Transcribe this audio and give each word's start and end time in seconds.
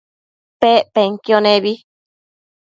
Pec 0.61 0.81
penquio 0.95 1.37
nebi 1.45 1.73